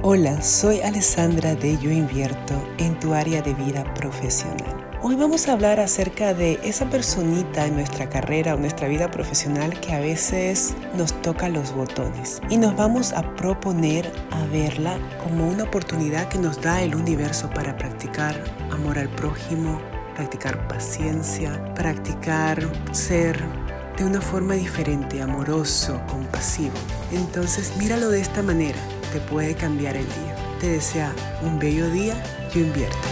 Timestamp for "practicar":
17.76-18.40, 20.14-20.68, 21.74-22.62